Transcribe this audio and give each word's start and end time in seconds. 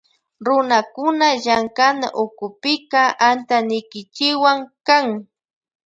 Runakuna 0.45 1.27
llamkanawkupika 1.43 3.01
antanikichikwan 3.29 4.59
kan. 4.87 5.05